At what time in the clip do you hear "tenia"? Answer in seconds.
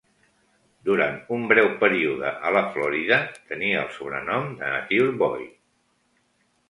3.53-3.85